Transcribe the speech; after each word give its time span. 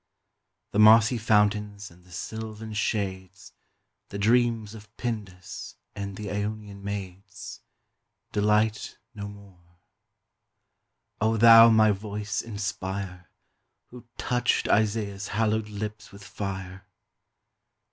The 0.71 0.79
mossy 0.79 1.19
fountains 1.19 1.91
and 1.91 2.03
the 2.03 2.11
sylvan 2.11 2.73
shades, 2.73 3.53
The 4.09 4.17
dreams 4.17 4.73
of 4.73 4.89
Pindus 4.97 5.75
and 5.95 6.17
th' 6.17 6.21
Aonian 6.25 6.81
maids, 6.81 7.61
Delight 8.31 8.97
no 9.13 9.27
more 9.27 9.77
O 11.21 11.37
thou 11.37 11.69
my 11.69 11.91
voice 11.91 12.41
inspire 12.41 13.29
Who 13.89 14.07
touched 14.17 14.67
Isaiah's 14.67 15.27
hallowed 15.27 15.69
lips 15.69 16.11
with 16.11 16.23
fire! 16.23 16.87